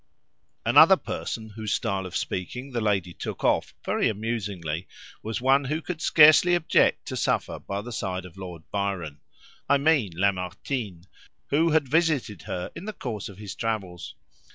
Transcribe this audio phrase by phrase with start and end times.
[0.65, 4.87] Another person whose style of speaking the lady took off very amusingly
[5.21, 10.11] was one who would scarcely object to suffer by the side of Lord Byron—I mean
[10.15, 11.05] Lamartine,
[11.51, 14.15] who had visited her in the course of his travels.